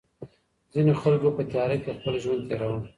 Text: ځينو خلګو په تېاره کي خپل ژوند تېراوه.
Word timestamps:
ځينو 0.73 0.93
خلګو 1.01 1.29
په 1.37 1.43
تېاره 1.51 1.77
کي 1.83 1.91
خپل 1.97 2.13
ژوند 2.23 2.41
تېراوه. 2.49 2.79